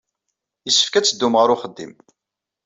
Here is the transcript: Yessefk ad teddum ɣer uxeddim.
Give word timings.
Yessefk 0.65 0.93
ad 0.95 1.05
teddum 1.05 1.35
ɣer 1.39 1.49
uxeddim. 1.55 1.93